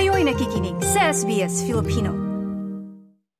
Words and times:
Kayo'y 0.00 0.24
nakikinig 0.24 0.80
sa 0.80 1.12
SBS 1.12 1.60
Filipino. 1.68 2.08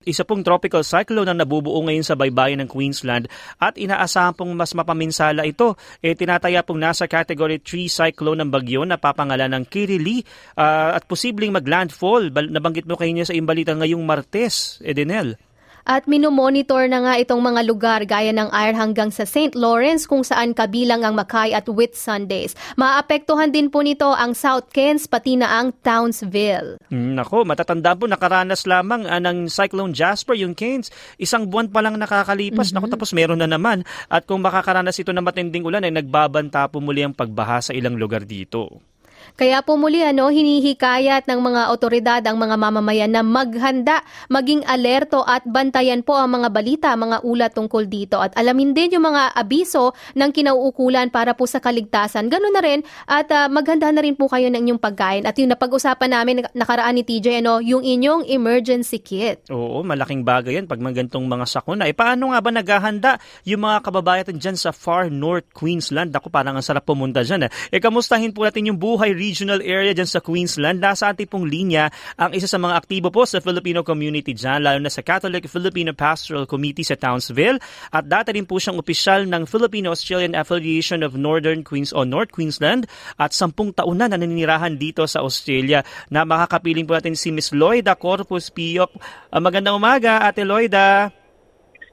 Isa 0.04 0.28
pong 0.28 0.44
tropical 0.44 0.84
cyclone 0.84 1.32
ang 1.32 1.40
nabubuo 1.40 1.80
ngayon 1.88 2.04
sa 2.04 2.12
baybayin 2.20 2.60
ng 2.60 2.68
Queensland 2.68 3.32
at 3.56 3.80
inaasahan 3.80 4.36
pong 4.36 4.52
mas 4.52 4.76
mapaminsala 4.76 5.48
ito. 5.48 5.80
E, 6.04 6.12
tinataya 6.12 6.60
pong 6.60 6.84
nasa 6.84 7.08
Category 7.08 7.64
3 7.64 8.12
cyclone 8.12 8.44
ng 8.44 8.52
bagyo 8.52 8.84
na 8.84 9.00
papangalan 9.00 9.56
ng 9.56 9.64
Kirili 9.72 10.20
uh, 10.60 11.00
at 11.00 11.08
posibleng 11.08 11.56
maglandfall. 11.56 12.28
Nabanggit 12.28 12.84
mo 12.84 13.00
kayo 13.00 13.08
niya 13.16 13.32
sa 13.32 13.36
imbalita 13.40 13.72
ngayong 13.72 14.04
Martes, 14.04 14.84
Edenel. 14.84 15.40
At 15.88 16.04
minomonitor 16.04 16.86
na 16.90 17.04
nga 17.04 17.14
itong 17.16 17.40
mga 17.40 17.60
lugar 17.64 18.00
gaya 18.04 18.32
ng 18.32 18.52
Ayr 18.52 18.76
hanggang 18.76 19.08
sa 19.08 19.24
St. 19.24 19.56
Lawrence 19.56 20.04
kung 20.04 20.20
saan 20.26 20.52
kabilang 20.52 21.04
ang 21.06 21.16
Mackay 21.16 21.56
at 21.56 21.68
Whitsundays. 21.68 22.52
Maapektuhan 22.76 23.52
din 23.52 23.72
po 23.72 23.80
nito 23.80 24.08
ang 24.12 24.36
South 24.36 24.68
Keynes 24.72 25.08
pati 25.08 25.40
na 25.40 25.60
ang 25.60 25.72
Townsville. 25.80 26.80
Mm, 26.92 27.16
nako, 27.16 27.48
matatanda 27.48 27.96
po 27.96 28.04
nakaranas 28.04 28.68
lamang 28.68 29.08
uh, 29.08 29.20
ng 29.22 29.48
Cyclone 29.48 29.96
Jasper 29.96 30.36
yung 30.36 30.52
Keynes. 30.52 30.92
Isang 31.16 31.48
buwan 31.48 31.72
pa 31.72 31.80
lang 31.80 31.96
nakakalipas. 31.96 32.70
Mm-hmm. 32.70 32.76
Nako, 32.76 32.86
tapos 32.92 33.10
meron 33.16 33.40
na 33.40 33.48
naman. 33.48 33.86
At 34.12 34.26
kung 34.28 34.44
makakaranas 34.44 34.98
ito 35.00 35.14
ng 35.14 35.24
matinding 35.24 35.64
ulan 35.64 35.86
ay 35.86 35.92
nagbabanta 35.94 36.68
po 36.68 36.82
muli 36.82 37.06
ang 37.06 37.16
pagbaha 37.16 37.62
sa 37.64 37.72
ilang 37.72 37.96
lugar 37.96 38.26
dito. 38.28 38.89
Kaya 39.36 39.64
po 39.64 39.76
muli 39.80 40.04
ano, 40.04 40.28
hinihikayat 40.28 41.24
ng 41.24 41.40
mga 41.40 41.62
otoridad 41.72 42.22
ang 42.24 42.36
mga 42.36 42.56
mamamayan 42.60 43.12
na 43.12 43.22
maghanda, 43.24 44.04
maging 44.28 44.64
alerto 44.68 45.24
at 45.24 45.44
bantayan 45.48 46.04
po 46.04 46.16
ang 46.18 46.40
mga 46.40 46.48
balita, 46.52 46.88
mga 46.92 47.24
ulat 47.24 47.52
tungkol 47.56 47.88
dito 47.88 48.20
at 48.20 48.36
alamin 48.36 48.76
din 48.76 48.98
yung 48.98 49.06
mga 49.08 49.32
abiso 49.32 49.96
ng 50.16 50.30
kinauukulan 50.32 51.08
para 51.08 51.32
po 51.32 51.48
sa 51.48 51.58
kaligtasan. 51.62 52.28
Ganun 52.28 52.52
na 52.52 52.62
rin 52.62 52.80
at 53.08 53.28
uh, 53.32 53.48
maghanda 53.48 53.88
na 53.90 54.04
rin 54.04 54.14
po 54.14 54.28
kayo 54.28 54.48
ng 54.52 54.60
inyong 54.60 54.82
pagkain 54.82 55.24
at 55.24 55.36
yung 55.40 55.50
napag-usapan 55.50 56.10
namin 56.12 56.44
nakaraan 56.52 56.96
ni 56.96 57.02
TJ 57.02 57.40
ano, 57.40 57.64
yung 57.64 57.80
inyong 57.82 58.28
emergency 58.28 59.00
kit. 59.00 59.48
Oo, 59.48 59.82
malaking 59.82 60.22
bagay 60.22 60.60
yan 60.60 60.66
pag 60.68 60.78
magantong 60.78 61.24
mga 61.26 61.46
sakuna. 61.48 61.88
E 61.88 61.96
paano 61.96 62.30
nga 62.30 62.40
ba 62.44 62.50
naghahanda 62.52 63.16
yung 63.48 63.66
mga 63.66 63.78
kababayan 63.82 64.36
dyan 64.36 64.56
sa 64.58 64.70
far 64.70 65.08
north 65.08 65.48
Queensland? 65.56 66.14
Ako 66.14 66.28
parang 66.28 66.54
ang 66.54 66.64
sarap 66.64 66.86
pumunta 66.86 67.22
dyan. 67.24 67.46
Eh. 67.46 67.50
e 67.74 67.82
kamustahin 67.82 68.34
po 68.34 68.46
natin 68.46 68.70
yung 68.70 68.78
buhay 68.78 69.09
regional 69.14 69.60
area 69.62 69.94
dyan 69.94 70.08
sa 70.08 70.18
Queensland. 70.18 70.82
Nasa 70.82 71.10
ating 71.10 71.30
pong 71.30 71.46
linya 71.46 71.88
ang 72.18 72.34
isa 72.34 72.50
sa 72.50 72.58
mga 72.58 72.74
aktibo 72.76 73.08
po 73.08 73.24
sa 73.24 73.38
Filipino 73.38 73.86
community 73.86 74.34
dyan, 74.34 74.64
lalo 74.64 74.78
na 74.82 74.92
sa 74.92 75.00
Catholic 75.00 75.46
Filipino 75.46 75.94
Pastoral 75.94 76.44
Committee 76.44 76.86
sa 76.86 76.98
Townsville. 76.98 77.62
At 77.94 78.06
dati 78.06 78.34
rin 78.34 78.46
po 78.46 78.58
siyang 78.58 78.78
opisyal 78.78 79.26
ng 79.26 79.46
Filipino-Australian 79.46 80.34
Affiliation 80.34 81.02
of 81.06 81.18
Northern 81.18 81.62
Queens 81.66 81.90
o 81.94 82.06
North 82.06 82.34
Queensland 82.34 82.90
at 83.18 83.34
sampung 83.36 83.74
taon 83.74 84.00
na 84.00 84.08
naninirahan 84.08 84.80
dito 84.80 85.04
sa 85.04 85.20
Australia 85.20 85.84
na 86.08 86.24
makakapiling 86.24 86.88
po 86.88 86.96
natin 86.96 87.18
si 87.18 87.28
Miss 87.34 87.52
Lloyda 87.52 87.98
Corpus 87.98 88.48
Piop. 88.48 88.94
Uh, 89.28 89.40
magandang 89.42 89.76
umaga, 89.76 90.24
Ate 90.24 90.46
Lloyda. 90.46 91.12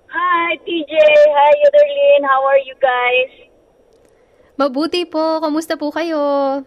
Hi, 0.08 0.52
TJ. 0.64 0.92
Hi, 1.36 1.52
Yuderlin. 1.62 2.22
How 2.24 2.42
are 2.48 2.62
you 2.64 2.76
guys? 2.80 3.32
Mabuti 4.58 5.06
po. 5.06 5.44
Kamusta 5.44 5.78
po 5.78 5.92
kayo? 5.94 6.64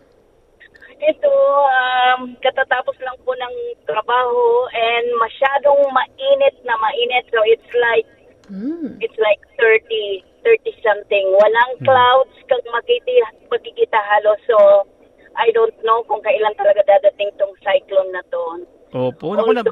Ito, 1.00 1.32
um, 1.64 2.36
katatapos 2.44 2.96
lang 3.00 3.16
po 3.24 3.32
ng 3.32 3.54
trabaho 3.88 4.68
and 4.68 5.06
masyadong 5.16 5.80
mainit 5.96 6.56
na 6.68 6.76
mainit. 6.76 7.24
So 7.32 7.40
it's 7.48 7.72
like, 7.72 8.08
mm. 8.52 9.00
it's 9.00 9.16
like 9.16 9.40
30, 9.56 10.20
30 10.44 10.84
something. 10.84 11.26
Walang 11.40 11.72
mm. 11.80 11.84
clouds 11.88 12.36
kang 12.52 12.64
makikita, 12.68 13.32
makikita 13.48 13.96
halos. 13.96 14.40
So 14.44 14.56
I 15.40 15.48
don't 15.56 15.74
know 15.80 16.04
kung 16.04 16.20
kailan 16.20 16.52
talaga 16.60 16.84
dadating 16.84 17.32
tong 17.40 17.56
cyclone 17.64 18.12
na 18.12 18.22
to. 18.28 18.42
Opo, 18.92 19.38
naku 19.38 19.52
na... 19.56 19.62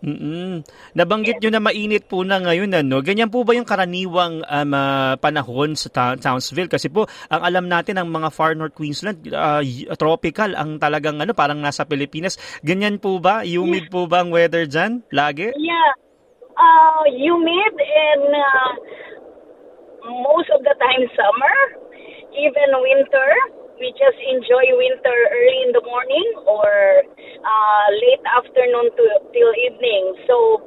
Mm-mm. 0.00 0.64
Nabanggit 0.96 1.44
nyo 1.44 1.50
na 1.52 1.60
mainit 1.60 2.08
po 2.08 2.24
na 2.24 2.40
ngayon 2.40 2.72
ano. 2.72 3.04
Ganyan 3.04 3.28
po 3.28 3.44
ba 3.44 3.52
yung 3.52 3.68
karaniwang 3.68 4.40
um, 4.40 4.72
uh, 4.72 5.14
panahon 5.20 5.76
sa 5.76 5.92
ta- 5.92 6.16
Townsville 6.16 6.72
kasi 6.72 6.88
po 6.88 7.04
ang 7.28 7.44
alam 7.44 7.68
natin 7.68 8.00
ang 8.00 8.08
mga 8.08 8.32
far 8.32 8.56
north 8.56 8.72
Queensland 8.72 9.20
uh, 9.28 9.60
tropical 10.00 10.56
ang 10.56 10.80
talagang 10.80 11.20
ano 11.20 11.36
parang 11.36 11.60
nasa 11.60 11.84
Pilipinas. 11.84 12.40
Ganyan 12.64 12.96
po 12.96 13.20
ba? 13.20 13.44
Humid 13.44 13.88
yeah. 13.88 13.92
po 13.92 14.08
ba 14.08 14.24
ang 14.24 14.32
weather 14.32 14.64
diyan 14.64 15.04
lagi? 15.12 15.52
Yeah. 15.52 15.92
Uh, 16.56 17.04
humid 17.12 17.74
and 17.76 18.24
uh, 18.36 18.72
most 20.24 20.48
of 20.48 20.64
the 20.64 20.74
time 20.80 21.04
summer, 21.12 21.56
even 22.32 22.68
winter 22.72 23.59
we 23.80 23.88
just 23.96 24.20
enjoy 24.20 24.64
winter 24.76 25.18
early 25.32 25.58
in 25.64 25.72
the 25.72 25.80
morning 25.88 26.28
or 26.44 26.68
uh, 27.40 27.86
late 27.96 28.20
afternoon 28.28 28.92
to 28.92 29.04
till 29.32 29.52
evening. 29.56 30.20
So 30.28 30.60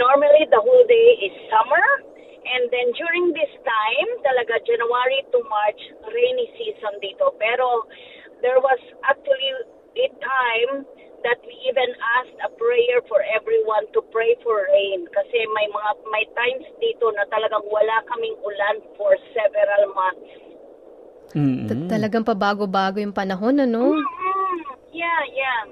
normally 0.00 0.48
the 0.48 0.64
whole 0.64 0.86
day 0.88 1.08
is 1.28 1.34
summer. 1.52 1.86
And 2.44 2.68
then 2.68 2.92
during 2.96 3.32
this 3.32 3.52
time, 3.64 4.08
talaga 4.20 4.60
January 4.64 5.24
to 5.32 5.38
March, 5.48 5.80
rainy 6.08 6.48
season 6.56 7.00
dito. 7.00 7.32
Pero 7.36 7.88
there 8.40 8.60
was 8.60 8.80
actually 9.04 9.52
a 10.00 10.08
time 10.20 10.84
that 11.24 11.40
we 11.40 11.56
even 11.64 11.88
asked 12.20 12.36
a 12.44 12.50
prayer 12.52 13.00
for 13.08 13.24
everyone 13.32 13.88
to 13.96 14.04
pray 14.12 14.36
for 14.44 14.68
rain 14.68 15.08
kasi 15.08 15.40
may 15.56 15.64
mga 15.72 15.90
may 16.12 16.24
times 16.36 16.68
dito 16.84 17.08
na 17.16 17.24
talagang 17.32 17.64
wala 17.72 17.96
kaming 18.12 18.36
ulan 18.44 18.76
for 19.00 19.16
several 19.32 19.88
months. 19.96 20.43
Mm-hmm. 21.34 21.90
Talagang 21.90 22.22
pabago-bago 22.22 23.02
yung 23.02 23.14
panahon, 23.14 23.58
ano? 23.58 23.98
Mm-hmm. 23.98 24.94
Yeah, 24.94 25.22
yeah. 25.34 25.62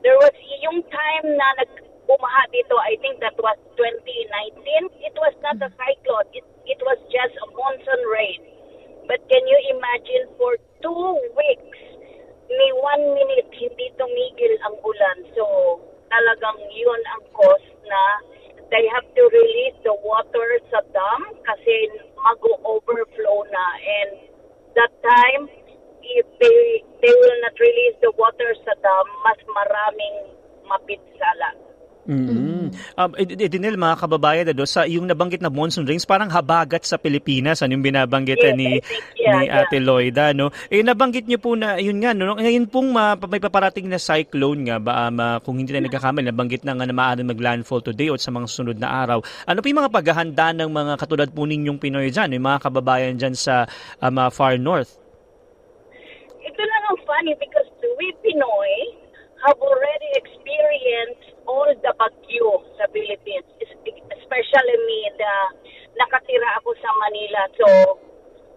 There 0.00 0.16
was 0.16 0.34
yung 0.62 0.80
time 0.86 1.26
na 1.34 1.46
nag 1.58 1.70
bumaha 2.06 2.42
dito, 2.50 2.74
I 2.74 2.98
think 2.98 3.22
that 3.22 3.38
was 3.38 3.58
2019. 3.78 4.90
It 5.02 5.14
was 5.14 5.34
not 5.46 5.62
a 5.62 5.70
cyclone. 5.78 6.26
It, 6.34 6.46
it 6.66 6.80
was 6.82 6.98
just 7.10 7.34
a 7.38 7.46
monsoon 7.54 8.02
rain. 8.10 8.40
But 9.06 9.22
can 9.30 9.42
you 9.46 9.58
imagine 9.74 10.30
for 10.38 10.58
two 10.82 11.06
weeks, 11.34 11.80
ni 12.50 12.68
one 12.82 13.14
minute 13.14 13.46
hindi 13.54 13.94
tumigil 13.94 14.54
ang 14.66 14.74
ulan. 14.82 15.18
So, 15.38 15.44
talagang 16.10 16.58
yun 16.74 17.00
ang 17.14 17.22
cause 17.30 17.68
na 17.86 18.02
they 18.74 18.86
have 18.90 19.06
to 19.06 19.22
release 19.30 19.78
the 19.86 19.94
water 20.02 20.58
sa 20.70 20.82
dam 20.90 21.20
kasi 21.46 21.74
mag-overflow 22.18 23.46
na. 23.50 23.66
And 23.78 24.29
that 24.76 24.92
time, 25.02 25.48
if 26.02 26.26
they 26.40 26.60
they 27.02 27.12
will 27.14 27.38
not 27.42 27.56
release 27.60 27.96
the 28.02 28.12
water 28.18 28.52
sa 28.64 28.74
dam, 28.82 29.06
mas 29.24 29.40
maraming 29.50 30.16
mapinsala. 30.66 31.50
Mm-hmm. 32.10 32.98
Um, 32.98 33.10
Edinel, 33.14 33.78
mga 33.78 33.96
kababayan, 34.02 34.50
ano, 34.50 34.66
sa 34.66 34.82
yung 34.82 35.06
nabanggit 35.06 35.38
na 35.38 35.46
monsoon 35.46 35.86
rains, 35.86 36.02
parang 36.02 36.26
habagat 36.26 36.82
sa 36.82 36.98
Pilipinas, 36.98 37.62
ano 37.62 37.78
yung 37.78 37.86
binabanggit 37.86 38.42
yes, 38.42 38.58
ni, 38.58 38.82
think, 38.82 39.04
yeah, 39.14 39.38
ni 39.38 39.46
Ate 39.46 39.78
yeah. 39.78 39.86
Lloyda. 39.86 40.24
No? 40.34 40.50
Eh, 40.66 40.82
nabanggit 40.82 41.30
niyo 41.30 41.38
po 41.38 41.54
na, 41.54 41.78
yun 41.78 42.02
nga, 42.02 42.10
no, 42.10 42.34
ngayon 42.34 42.66
pong 42.66 42.90
ma, 42.90 43.14
may 43.14 43.38
paparating 43.38 43.86
na 43.86 44.02
cyclone 44.02 44.66
nga, 44.66 44.82
ba, 44.82 45.06
um, 45.06 45.22
uh, 45.22 45.38
kung 45.38 45.62
hindi 45.62 45.70
na 45.70 45.86
nagkakamali, 45.86 46.26
nabanggit 46.26 46.66
na 46.66 46.74
nga 46.74 46.82
na 46.90 46.96
maaaring 46.98 47.30
mag-landfall 47.30 47.78
today 47.78 48.10
o 48.10 48.18
sa 48.18 48.34
mga 48.34 48.50
sunod 48.50 48.78
na 48.82 48.90
araw. 48.90 49.22
Ano 49.46 49.62
po 49.62 49.70
yung 49.70 49.80
mga 49.86 49.94
paghahanda 49.94 50.50
ng 50.50 50.66
mga 50.66 50.92
katulad 50.98 51.30
po 51.30 51.46
ninyong 51.46 51.78
Pinoy 51.78 52.10
dyan, 52.10 52.34
yung 52.34 52.42
mga 52.42 52.58
kababayan 52.58 53.14
dyan 53.14 53.38
sa 53.38 53.70
um, 54.02 54.18
uh, 54.18 54.34
far 54.34 54.58
north? 54.58 54.98
Ito 56.42 56.58
lang 56.58 56.82
ang 56.90 56.98
funny 57.06 57.38
because 57.38 57.70
we 58.02 58.10
Pinoy 58.18 58.98
have 59.46 59.56
already 59.62 60.10
experienced 60.20 61.39
all 61.50 61.66
the 61.66 61.92
bagyo 61.98 62.62
sa 62.78 62.86
Philippines, 62.94 63.46
especially 64.14 64.76
me, 64.86 65.00
the, 65.18 65.34
nakatira 65.98 66.46
ako 66.62 66.70
sa 66.78 66.90
Manila. 67.02 67.42
So, 67.58 67.66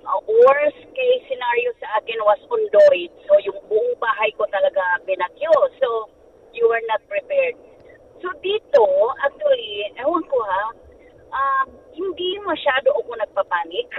uh, 0.05 0.21
worst 0.29 0.81
case 0.93 1.23
scenario 1.25 1.73
sa 1.81 1.97
akin 1.97 2.21
was 2.21 2.41
Ondoy. 2.53 3.09
So, 3.25 3.41
yung 3.41 3.57
buong 3.65 3.97
bahay 3.97 4.29
ko 4.37 4.45
talaga 4.53 5.01
binagyo. 5.09 5.53
So, 5.81 6.13
you 6.53 6.69
were 6.69 6.85
not 6.85 7.01
prepared. 7.09 7.57
So, 8.21 8.29
dito, 8.45 8.85
actually, 9.25 9.89
ewan 9.97 10.23
ko 10.29 10.37
ha, 10.45 10.63
um, 11.33 11.67
hindi 11.97 12.37
masyado 12.45 12.93
ako 12.93 13.09
nagpapanik. 13.17 13.89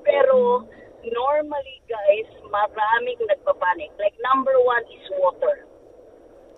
Pero, 0.00 0.64
normally 1.04 1.78
guys, 1.84 2.28
maraming 2.48 3.20
nagpapanik. 3.28 3.92
Like, 4.00 4.16
number 4.24 4.56
one 4.64 4.84
is 4.88 5.04
water 5.20 5.68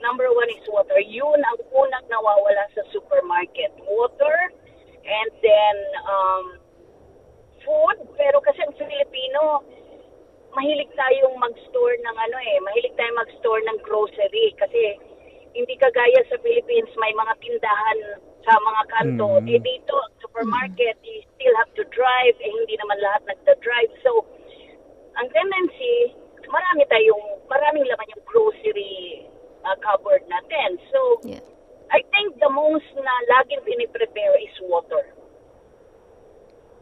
number 0.01 0.27
one 0.33 0.40
is 0.51 0.65
water. 0.69 0.99
Yun 0.99 1.39
ang 1.39 1.59
unang 1.71 2.07
nawawala 2.11 2.65
sa 2.75 2.83
supermarket. 2.91 3.71
Water, 3.87 4.37
and 5.07 5.31
then 5.41 5.77
um, 6.07 6.45
food. 7.63 7.97
Pero 8.19 8.43
kasi 8.43 8.61
ang 8.67 8.75
Filipino, 8.75 9.63
mahilig 10.55 10.91
tayong 10.99 11.37
mag-store 11.39 11.97
ng 12.03 12.17
ano 12.17 12.37
eh, 12.39 12.57
mahilig 12.67 12.95
tayong 12.99 13.19
mag-store 13.19 13.63
ng 13.71 13.79
grocery 13.87 14.51
kasi 14.59 14.99
hindi 15.55 15.75
kagaya 15.79 16.21
sa 16.31 16.39
Philippines 16.43 16.91
may 16.99 17.11
mga 17.15 17.35
tindahan 17.43 17.99
sa 18.47 18.55
mga 18.57 18.83
kanto. 18.91 19.31
Mm. 19.43 19.47
Eh 19.51 19.61
dito, 19.63 19.97
supermarket, 20.23 20.97
mm. 21.03 21.07
you 21.07 21.23
still 21.37 21.55
have 21.59 21.71
to 21.75 21.85
drive, 21.91 22.37
eh 22.39 22.51
hindi 22.51 22.75
naman 22.79 22.99
lahat 23.03 23.23
nagda-drive. 23.27 23.93
So, 24.03 24.27
ang 25.19 25.27
tendency, 25.35 26.15
marami 26.49 26.87
tayong, 26.89 27.47
maraming 27.51 27.87
laman 27.87 28.15
yung 28.15 28.25
grocery 28.27 29.27
uh, 29.67 29.77
cupboard 29.83 30.25
natin. 30.31 30.79
So, 30.91 31.01
Yeah. 31.27 31.45
I 31.91 32.07
think 32.15 32.39
the 32.39 32.47
most 32.47 32.87
na 32.95 33.15
laging 33.35 33.67
piniprepare 33.67 34.39
is 34.39 34.55
water. 34.63 35.11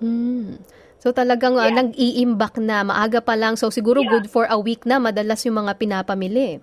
Mm. 0.05 0.61
So 1.09 1.17
talagang 1.17 1.57
ah, 1.57 1.73
Yeah. 1.73 1.81
nag-iimbak 1.81 2.61
na 2.61 2.85
maaga 2.85 3.25
pa 3.25 3.33
lang. 3.33 3.57
So 3.57 3.73
siguro 3.73 4.05
Yeah. 4.05 4.13
good 4.13 4.29
for 4.29 4.45
a 4.45 4.61
week 4.61 4.85
na 4.85 5.01
madalas 5.01 5.41
yung 5.49 5.57
mga 5.57 5.81
pinapamili. 5.81 6.61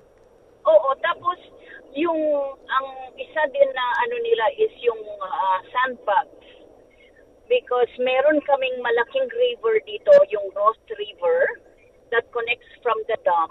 Oo, 0.69 0.89
tapos 1.01 1.41
yung 1.97 2.21
ang 2.53 2.87
isa 3.17 3.41
din 3.49 3.69
na 3.73 3.85
ano 4.05 4.15
nila 4.21 4.45
is 4.61 4.69
yung 4.85 5.01
uh, 5.01 5.59
sandbags. 5.73 6.45
Because 7.49 7.89
meron 7.97 8.37
kaming 8.45 8.77
malaking 8.85 9.25
river 9.33 9.81
dito, 9.89 10.13
yung 10.29 10.53
Ross 10.53 10.77
River 10.93 11.65
that 12.13 12.29
connects 12.29 12.69
from 12.85 13.01
the 13.09 13.17
dam. 13.25 13.49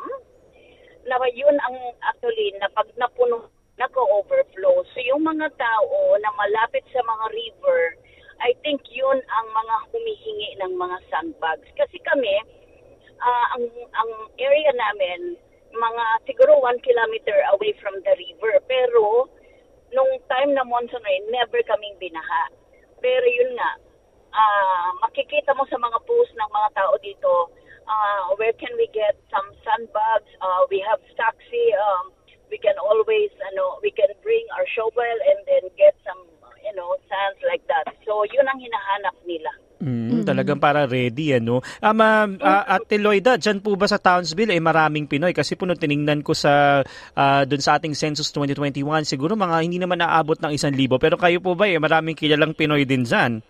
Na 1.11 1.19
yun 1.35 1.59
ang 1.59 1.75
actually 2.07 2.55
na 2.63 2.71
pag 2.71 2.87
napuno 2.95 3.51
nako-overflow. 3.83 4.87
So 4.95 4.99
yung 5.03 5.27
mga 5.27 5.59
tao 5.59 6.15
na 6.23 6.31
malapit 6.39 6.87
sa 6.95 7.03
mga 7.03 7.27
river, 7.35 7.99
I 8.43 8.57
think 8.67 8.83
yun 8.91 9.19
ang 9.19 9.47
mga 9.53 9.75
humihingi 9.93 10.51
ng 10.63 10.73
mga 10.75 10.99
sandbags. 11.13 11.69
Kasi 11.79 11.99
kami, 12.03 12.35
ah, 13.23 13.47
ang 13.59 13.65
ang 13.95 14.11
area 14.41 14.73
namin 14.75 15.39
mga 15.75 16.05
siguro 16.31 16.63
one 16.63 16.79
kilometer 16.87 17.35
away 17.55 17.75
from 17.83 17.99
the 18.07 18.15
river. 18.15 18.59
Pero 18.67 19.31
nung 19.95 20.13
time 20.27 20.55
na 20.55 20.67
monsoon 20.67 21.03
rain 21.03 21.25
never 21.31 21.63
kaming 21.67 21.99
binaha. 22.03 22.51
Pero 22.99 23.27
yun 23.27 23.55
nga 23.55 23.71
ah, 24.35 24.91
makikita 25.07 25.55
mo 25.55 25.63
sa 25.71 25.79
mga 25.79 25.99
post 26.05 26.35
ng 26.35 26.51
mga 26.51 26.71
tao 26.75 26.95
dito 26.99 27.33
ah, 27.87 28.35
where 28.37 28.55
can 28.59 28.75
we 28.77 28.91
get 28.91 29.15
some 29.31 29.47
sandbags? 29.63 30.31
Ah, 30.43 30.67
we 30.69 30.83
have 30.83 31.01
taxi 31.15 31.67
um, 31.79 32.11
we 32.51 32.59
can 32.59 32.75
always 32.83 33.31
ano 33.55 33.79
we 33.81 33.91
can 33.95 34.11
bring 34.23 34.45
our 34.59 34.67
shovel 34.75 35.17
and 35.31 35.41
then 35.47 35.65
get 35.79 35.95
some 36.03 36.27
know 36.75 36.91
sands 37.09 37.41
like 37.49 37.65
that 37.71 37.87
so 38.05 38.23
yun 38.31 38.47
ang 38.47 38.59
hinahanap 38.61 39.17
nila 39.25 39.51
Mm, 39.85 40.25
Talagang 40.25 40.57
para 40.57 40.89
ready, 40.89 41.37
ano. 41.37 41.61
Um, 41.85 42.01
um, 42.01 42.31
uh, 42.41 42.65
Ate 42.79 42.97
Loida, 42.97 43.37
dyan 43.37 43.61
po 43.61 43.77
ba 43.77 43.85
sa 43.85 44.01
Townsville, 44.01 44.57
eh, 44.57 44.63
maraming 44.63 45.05
Pinoy? 45.05 45.37
Kasi 45.37 45.61
po 45.61 45.69
nung 45.69 45.77
tiningnan 45.77 46.25
ko 46.25 46.33
sa, 46.33 46.81
uh, 47.13 47.43
dun 47.45 47.61
sa 47.61 47.77
ating 47.77 47.93
census 47.93 48.33
2021, 48.33 49.05
siguro 49.05 49.37
mga 49.37 49.61
hindi 49.61 49.77
naman 49.77 50.01
naabot 50.01 50.41
ng 50.41 50.57
isang 50.57 50.73
libo. 50.73 50.97
Pero 50.97 51.21
kayo 51.21 51.37
po 51.45 51.53
ba, 51.53 51.69
eh, 51.69 51.77
maraming 51.77 52.17
kilalang 52.17 52.57
Pinoy 52.57 52.89
din 52.89 53.05
dyan? 53.05 53.45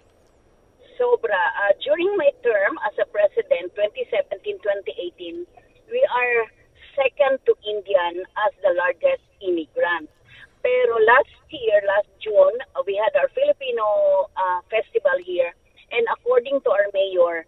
sobra. 0.99 1.39
Uh, 1.63 1.73
during 1.83 2.11
my 2.17 2.31
term 2.43 2.75
as 2.87 2.95
a 2.99 3.07
president, 3.11 3.71
2017-2018, 3.77 5.47
we 5.91 6.03
are 6.11 6.37
second 6.95 7.39
to 7.47 7.55
Indian 7.67 8.23
as 8.47 8.53
the 8.63 8.73
largest 8.75 9.23
immigrant. 9.43 10.11
Pero 10.65 10.97
last 11.05 11.37
year, 11.53 11.85
last 11.85 12.09
June, 12.25 12.57
uh, 12.73 12.81
we 12.89 12.97
had 12.97 13.13
our 13.21 13.29
Filipino 13.37 13.85
uh, 14.33 14.65
festival 14.73 15.21
here. 15.21 15.53
And 15.93 16.09
according 16.09 16.65
to 16.65 16.69
our 16.73 16.89
mayor, 16.97 17.45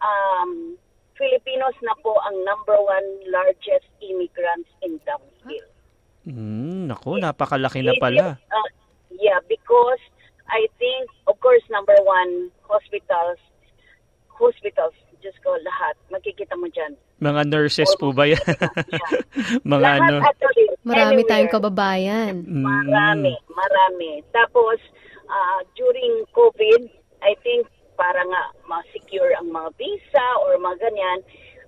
um, 0.00 0.80
Filipinos 1.20 1.76
na 1.84 1.92
po 2.00 2.16
ang 2.24 2.40
number 2.48 2.80
one 2.80 3.08
largest 3.28 3.88
immigrants 4.00 4.72
in 4.80 4.96
Townsville. 5.04 5.70
Mm, 6.24 6.88
naku, 6.88 7.20
napakalaki 7.20 7.84
na 7.84 7.92
pala. 8.00 8.40
Uh, 8.48 8.68
yeah, 9.12 9.38
because 9.44 10.00
I 10.48 10.64
think, 10.80 11.12
of 11.28 11.36
course, 11.44 11.62
number 11.68 11.96
one, 12.00 12.48
hospitals, 12.64 13.36
hospitals, 14.32 14.96
just 15.20 15.36
ko 15.44 15.52
lahat, 15.60 15.94
makikita 16.08 16.56
mo 16.56 16.72
dyan. 16.72 16.96
Mga 17.20 17.42
nurses 17.52 17.90
po 18.00 18.12
ba 18.12 18.28
yan? 18.28 18.40
Mga 19.64 19.80
lahat 19.80 20.00
ano? 20.08 20.16
actually, 20.24 20.55
Marami 20.86 21.26
anywhere. 21.26 21.30
tayong 21.34 21.52
kababayan. 21.52 22.34
Mm, 22.46 22.62
Marami, 22.62 23.34
marami. 23.50 24.22
Tapos, 24.30 24.78
ah, 25.26 25.60
during 25.74 26.22
COVID, 26.30 26.86
I 27.26 27.34
think 27.42 27.66
para 27.98 28.22
nga 28.22 28.42
ma-secure 28.70 29.34
ang 29.40 29.50
mga 29.50 29.74
visa 29.80 30.26
or 30.46 30.54
mga 30.62 30.78
ganyan, 30.86 31.18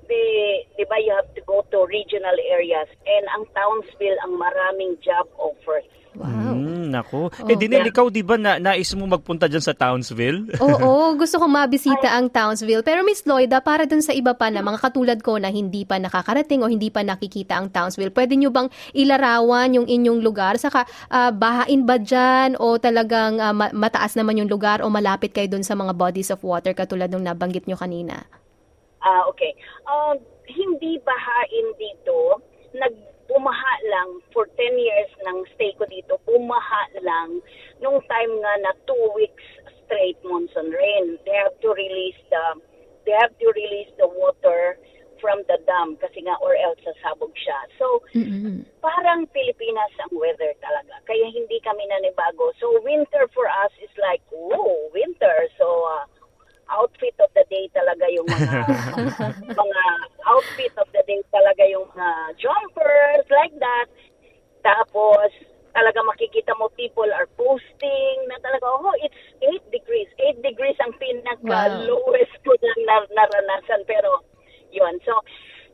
they, 0.09 0.65
di 0.75 0.85
ba, 0.89 0.97
you 0.99 1.13
have 1.15 1.31
to 1.37 1.43
go 1.45 1.63
to 1.71 1.87
regional 1.87 2.35
areas. 2.51 2.89
And 3.07 3.25
ang 3.37 3.45
Townsville 3.55 4.19
ang 4.25 4.41
maraming 4.41 4.99
job 5.05 5.29
offers. 5.37 5.87
Wow. 6.19 6.57
Mm, 6.57 6.91
naku. 6.91 7.31
Oh, 7.31 7.47
eh, 7.47 7.55
Dinel, 7.55 7.87
yeah. 7.87 7.93
ikaw 7.95 8.11
di 8.11 8.27
ba 8.27 8.35
na, 8.35 8.59
nais 8.59 8.91
mo 8.99 9.07
magpunta 9.07 9.47
dyan 9.47 9.63
sa 9.63 9.77
Townsville? 9.77 10.51
Oo, 10.65 11.13
gusto 11.21 11.39
kong 11.39 11.55
mabisita 11.55 12.11
ang 12.11 12.27
Townsville. 12.27 12.83
Pero 12.83 13.07
Miss 13.07 13.23
Lloyda, 13.23 13.63
para 13.63 13.87
dun 13.87 14.03
sa 14.03 14.11
iba 14.11 14.35
pa 14.35 14.51
na 14.51 14.65
mga 14.65 14.83
katulad 14.83 15.19
ko 15.23 15.39
na 15.39 15.53
hindi 15.53 15.87
pa 15.87 16.01
nakakarating 16.03 16.65
o 16.65 16.67
hindi 16.67 16.91
pa 16.91 17.07
nakikita 17.07 17.55
ang 17.55 17.71
Townsville, 17.71 18.11
pwede 18.11 18.35
nyo 18.35 18.51
bang 18.51 18.67
ilarawan 18.99 19.79
yung 19.79 19.87
inyong 19.87 20.19
lugar? 20.19 20.59
Saka 20.59 20.89
ah, 21.13 21.31
bahain 21.31 21.87
ba 21.87 22.03
dyan 22.03 22.59
o 22.59 22.81
talagang 22.83 23.39
ma- 23.55 23.71
mataas 23.71 24.19
naman 24.19 24.43
yung 24.43 24.51
lugar 24.51 24.83
o 24.83 24.91
malapit 24.91 25.31
kayo 25.31 25.47
dun 25.47 25.63
sa 25.63 25.79
mga 25.79 25.95
bodies 25.95 26.35
of 26.35 26.43
water 26.43 26.75
katulad 26.75 27.13
nung 27.13 27.23
nabanggit 27.23 27.71
nyo 27.71 27.79
kanina? 27.79 28.27
Ah, 29.09 29.25
okay. 29.25 29.57
Um, 29.89 30.21
hindi 30.45 31.01
bahain 31.01 31.67
dito. 31.81 32.45
Nag 32.77 32.93
bumaha 33.29 33.73
lang 33.89 34.21
for 34.33 34.49
10 34.57 34.77
years 34.77 35.09
ng 35.25 35.49
stay 35.57 35.73
ko 35.81 35.89
dito. 35.89 36.21
Bumaha 36.29 36.93
lang 37.01 37.41
nung 37.81 38.01
time 38.05 38.33
nga 38.41 38.55
na 38.65 38.73
two 38.85 39.05
weeks 39.17 39.45
straight 39.85 40.21
monsoon 40.25 40.73
rain. 40.73 41.17
They 41.25 41.37
have 41.41 41.57
to 41.65 41.73
release 41.73 42.21
the 42.29 42.61
they 43.09 43.17
have 43.17 43.33
to 43.41 43.49
release 43.57 43.89
the 43.97 44.09
water 44.09 44.77
from 45.21 45.41
the 45.49 45.59
dam 45.65 45.97
kasi 45.99 46.23
nga 46.25 46.37
or 46.45 46.55
else 46.57 46.79
sasabog 46.85 47.33
siya. 47.35 47.59
So, 47.81 48.05
Mm-mm. 48.15 48.63
parang 48.79 49.27
Pilipinas 49.35 49.93
ang 50.05 50.15
weather 50.15 50.55
talaga. 50.63 50.95
Kaya 51.09 51.27
hindi 51.33 51.59
kami 51.65 51.85
nanibago. 51.89 52.55
So 52.61 52.79
winter 52.85 53.27
for 53.35 53.49
us 53.49 53.73
is 53.83 53.91
like, 53.99 54.23
oh, 54.31 54.93
winter. 54.95 55.49
So 55.59 55.67
uh, 55.67 56.05
outfit 56.71 57.17
of 57.21 57.31
the 57.35 57.45
day 57.49 57.67
talaga 57.73 58.05
yung 58.13 58.29
mga 58.29 58.55
mga 59.63 59.83
outfit 60.29 60.75
of 60.77 60.89
the 60.93 61.03
day 61.09 61.21
talaga 61.33 61.65
yung 61.69 61.89
mga 61.93 62.09
jumpers 62.37 63.27
like 63.33 63.55
that. 63.59 63.89
Tapos 64.63 65.31
talaga 65.73 66.03
makikita 66.03 66.53
mo 66.59 66.69
people 66.75 67.07
are 67.15 67.29
posting 67.39 68.17
na 68.27 68.37
talaga, 68.43 68.67
oh, 68.67 68.91
it's 68.99 69.23
8 69.41 69.63
degrees. 69.71 70.09
8 70.19 70.43
degrees 70.43 70.75
ang 70.83 70.93
pinaka 70.99 71.39
Wow. 71.45 71.87
lowest 71.87 72.35
ko 72.43 72.53
na 72.59 72.73
nar- 72.83 73.13
naranasan. 73.15 73.87
Pero, 73.87 74.27
yun. 74.75 74.99
So, 75.07 75.15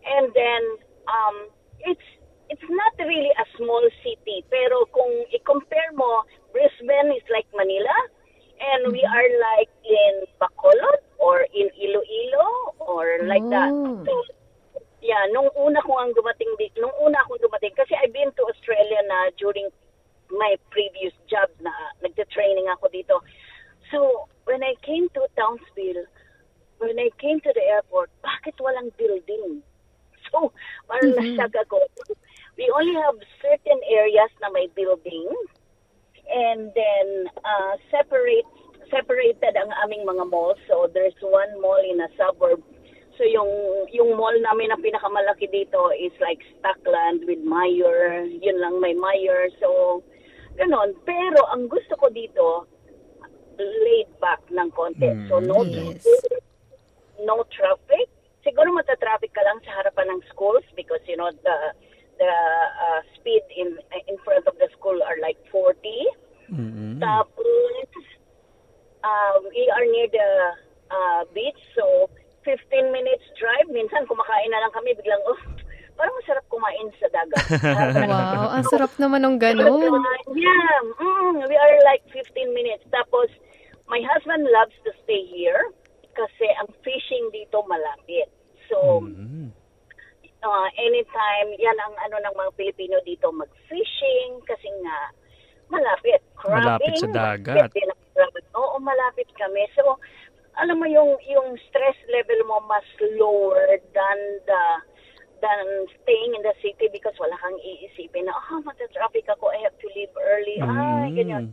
and 0.04 0.28
then, 0.36 0.62
um, 1.08 1.36
it's 1.80 2.04
it's 2.52 2.68
not 2.68 2.92
really 3.00 3.32
a 3.40 3.46
small 3.56 3.80
city. 4.04 4.44
Pero 4.52 4.84
kung 4.92 5.24
i-compare 5.32 5.96
mo, 5.96 6.28
Brisbane 6.52 7.16
is 7.16 7.24
like 7.32 7.48
Manila. 7.56 7.96
And 8.54 8.92
we 8.92 9.02
are 9.02 9.28
like 9.56 9.72
in 9.82 10.14
Bacolod 10.38 11.00
or 11.18 11.42
in 11.50 11.68
Iloilo 11.74 12.76
or 12.78 13.24
like 13.26 13.42
that. 13.50 13.72
Oh. 13.72 14.04
So, 14.04 14.12
yeah, 15.14 15.30
nung 15.30 15.46
una 15.54 15.78
ko 15.86 15.94
ang 16.02 16.10
dumating 16.10 16.50
nung 16.82 16.90
una 16.98 17.22
akong 17.22 17.38
dumating, 17.38 17.70
kasi 17.78 17.94
I've 17.94 18.10
been 18.10 18.34
to 18.34 18.42
Australia 18.50 18.98
na 19.06 19.30
during 19.38 19.70
my 20.26 20.58
previous 20.74 21.14
job 21.30 21.46
na 21.62 21.70
nagte-training 22.02 22.66
ako 22.74 22.90
dito. 22.90 23.22
So, 23.94 24.26
when 24.50 24.66
I 24.66 24.74
came 24.82 25.06
to 25.14 25.22
Townsville, 25.38 26.10
when 26.82 26.98
I 26.98 27.14
came 27.22 27.38
to 27.46 27.52
the 27.54 27.62
airport, 27.78 28.10
bakit 28.26 28.58
walang 28.58 28.90
building? 28.98 29.62
So, 30.34 30.50
parang 30.90 31.14
nasyaga 31.14 31.62
ko. 31.70 31.78
We 32.58 32.66
only 32.74 32.96
have 32.98 33.14
certain 33.38 33.78
areas 33.86 34.32
na 34.42 34.50
may 34.50 34.66
building 34.74 35.30
and 36.26 36.74
then 36.74 37.06
uh, 37.38 37.78
separate 37.86 38.42
separated 38.90 39.54
ang 39.54 39.70
aming 39.84 40.02
mga 40.02 40.26
malls. 40.26 40.58
So, 40.66 40.90
there's 40.90 41.14
one 41.22 41.54
mall 41.62 41.78
in 41.78 42.02
a 42.02 42.10
suburb 42.18 42.66
So 43.14 43.22
yung 43.22 43.50
yung 43.94 44.18
mall 44.18 44.34
namin 44.42 44.74
na 44.74 44.78
pinakamalaki 44.78 45.46
dito 45.50 45.94
is 45.94 46.14
like 46.18 46.42
Stockland 46.58 47.22
with 47.26 47.40
Meyer, 47.46 48.26
yun 48.26 48.58
lang 48.58 48.82
may 48.82 48.94
Meyer. 48.94 49.46
So 49.62 50.02
ganon. 50.58 50.98
Pero 51.06 51.46
ang 51.54 51.70
gusto 51.70 51.94
ko 51.98 52.10
dito 52.10 52.66
laid 53.58 54.10
back 54.18 54.42
ng 54.50 54.70
konti. 54.74 55.06
So 55.30 55.38
no 55.38 55.62
Yes. 55.62 56.02
traffic, 56.02 56.42
no 57.22 57.46
traffic. 57.54 58.10
Siguro 58.44 58.74
mata-traffic 58.76 59.32
ka 59.32 59.40
lang 59.40 59.62
sa 59.64 59.80
harapan 59.80 60.12
ng 60.12 60.20
schools 60.28 60.66
because 60.76 61.00
you 61.08 61.16
know 61.16 61.30
the 61.32 61.56
the 62.18 62.32
uh, 62.84 63.00
speed 63.16 63.42
in 63.56 63.78
in 64.06 64.16
front 64.26 64.46
of 64.46 64.54
the 64.58 64.68
school 64.76 64.98
are 65.02 65.18
like 65.22 65.38
40. 65.50 65.74
Mm-mm. 66.52 67.00
Tapos, 67.00 67.88
uh, 69.02 69.34
we 69.48 69.64
are 69.72 69.86
near 69.88 70.08
the 70.12 70.28
uh, 70.92 71.20
beach, 71.32 71.58
so 71.74 72.10
15 72.44 72.60
minutes 72.90 73.24
drive. 73.34 73.66
Minsan 73.68 74.04
kumakain 74.04 74.48
na 74.48 74.60
lang 74.60 74.72
kami, 74.72 74.92
biglang, 74.94 75.20
oh, 75.24 75.40
parang 75.94 76.14
masarap 76.18 76.44
kumain 76.48 76.88
sa 76.98 77.08
dagat. 77.08 77.44
Wow, 78.10 78.48
ang 78.52 78.64
sarap 78.66 78.92
naman 78.96 79.22
ng 79.22 79.36
ganun. 79.36 79.98
yeah, 80.30 80.76
mm, 80.94 81.42
we 81.44 81.54
are 81.54 81.74
like 81.82 82.04
15 82.10 82.24
minutes. 82.52 82.84
Tapos, 82.88 83.30
my 83.86 84.00
husband 84.04 84.44
loves 84.44 84.74
to 84.82 84.90
stay 85.02 85.24
here 85.26 85.70
kasi 86.12 86.46
ang 86.58 86.70
fishing 86.80 87.26
dito 87.30 87.62
malapit. 87.64 88.28
So, 88.66 89.02
Mm. 89.02 89.50
uh, 90.40 90.68
anytime, 90.76 91.48
yan 91.56 91.78
ang 91.78 91.94
ano 92.00 92.16
ng 92.20 92.34
mga 92.34 92.50
Pilipino 92.54 92.96
dito, 93.02 93.28
mag-fishing 93.30 94.40
kasi 94.44 94.68
nga 94.82 94.98
malapit. 95.68 96.20
Crabbing, 96.34 96.60
Malapit 96.60 96.92
sa 96.98 97.08
dagat. 97.08 97.54
malapit 97.56 97.72
din 97.72 97.88
ang 97.88 98.02
crabbing. 98.10 98.46
Oo, 98.54 98.76
malapit 98.78 99.28
kami. 99.34 99.62
So, 99.72 99.96
alam 100.56 100.76
mo 100.78 100.86
yung 100.86 101.18
yung 101.26 101.54
stress 101.68 101.98
level 102.08 102.40
mo 102.46 102.62
mas 102.64 102.86
lower 103.18 103.66
than 103.92 104.18
the 104.46 104.62
than 105.42 105.66
staying 106.00 106.32
in 106.32 106.40
the 106.40 106.56
city 106.64 106.88
because 106.88 107.12
wala 107.20 107.36
kang 107.36 107.52
iisipin 107.60 108.24
na, 108.24 108.32
ah, 108.32 108.60
matatraffic 108.64 109.28
ako, 109.28 109.52
I 109.52 109.60
have 109.60 109.76
to 109.76 109.88
leave 109.92 110.08
early. 110.16 110.56
Ay, 110.56 111.12
Mm. 111.12 111.16
ganyan. 111.20 111.44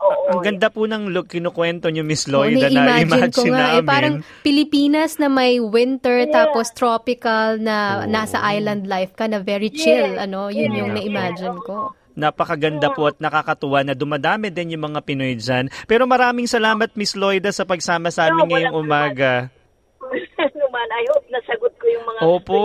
Oo. 0.00 0.32
Ang 0.32 0.40
ganda 0.40 0.72
po 0.72 0.88
ng 0.88 1.12
look, 1.12 1.28
kinukwento 1.28 1.92
niyo, 1.92 2.00
Miss 2.00 2.24
Lloyd, 2.24 2.56
na 2.56 2.72
nai-imagine 2.72 3.28
ko 3.28 3.44
nga, 3.52 3.76
eh, 3.76 3.84
namin. 3.84 3.90
parang 3.92 4.14
Pilipinas 4.40 5.20
na 5.20 5.28
may 5.28 5.60
winter 5.60 6.24
Yeah. 6.24 6.32
tapos 6.32 6.72
tropical 6.72 7.60
na 7.60 8.00
Oo. 8.00 8.08
nasa 8.08 8.40
island 8.40 8.88
life 8.88 9.12
ka 9.12 9.28
na 9.28 9.44
very 9.44 9.68
chill, 9.68 10.16
Yes, 10.16 10.24
ano, 10.24 10.48
yun 10.48 10.72
yung 10.72 10.96
yes, 10.96 11.04
na-imagine 11.04 11.56
yes, 11.60 11.66
ko. 11.68 11.92
Napakaganda 12.20 12.92
po 12.92 13.08
at 13.08 13.16
nakakatuwa 13.16 13.80
na 13.80 13.96
dumadami 13.96 14.52
din 14.52 14.76
yung 14.76 14.92
mga 14.92 15.00
Pinoy 15.00 15.40
dyan. 15.40 15.72
Pero 15.88 16.04
maraming 16.04 16.44
salamat, 16.44 16.92
Miss 16.92 17.16
Lloyda, 17.16 17.48
sa 17.48 17.64
pagsama 17.64 18.12
sa 18.12 18.28
amin 18.28 18.44
No, 18.44 18.50
ngayong 18.52 18.76
umaga. 18.76 19.48
naman, 20.70 20.86
I 20.92 21.04
hope 21.10 21.26
nasagot 21.28 21.72
ko 21.80 21.86
yung 21.88 22.04
mga 22.04 22.18
Opo. 22.22 22.60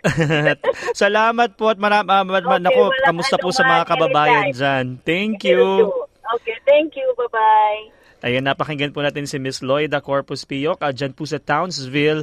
salamat 0.96 1.60
po 1.60 1.68
at 1.68 1.76
maram, 1.76 2.08
ah, 2.08 2.24
ma- 2.24 2.40
Okay, 2.40 2.62
naku, 2.62 2.82
walang 2.88 3.04
kamusta 3.04 3.36
po 3.36 3.52
sa 3.52 3.64
mga 3.64 3.84
kababayan 3.84 4.48
anytime. 4.48 4.56
dyan. 4.56 4.84
Thank 5.04 5.44
You. 5.44 5.92
Okay, 6.30 6.56
thank 6.64 6.94
you. 6.94 7.04
Bye-bye. 7.18 7.82
Ayan, 8.22 8.44
napakinggan 8.44 8.92
po 8.92 9.00
natin 9.00 9.26
si 9.26 9.40
Miss 9.40 9.64
Lloyda 9.64 10.04
Corpus 10.04 10.44
Piyok, 10.44 10.80
uh, 10.80 10.92
dyan 10.92 11.16
po 11.16 11.24
sa 11.24 11.40
Townsville. 11.40 12.22